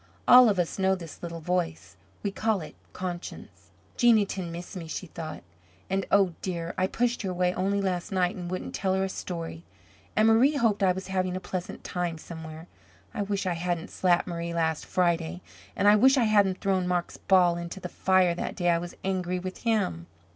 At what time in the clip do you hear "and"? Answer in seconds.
5.91-6.07, 8.35-8.49, 10.15-10.27, 15.75-15.87